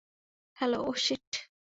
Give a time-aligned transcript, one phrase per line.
[0.57, 1.29] Hello oh sheet!